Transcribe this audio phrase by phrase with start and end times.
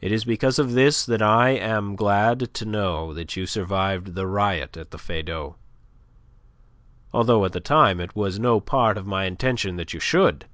[0.00, 4.26] It is because of this that I am glad to know that you survived the
[4.26, 5.56] riot at the Feydau,
[7.12, 10.46] although at the time it was no part of my intention that you should.